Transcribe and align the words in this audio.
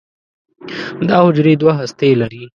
دا 1.07 1.17
حجرې 1.25 1.53
دوه 1.61 1.73
هستې 1.79 2.09
لري. 2.21 2.43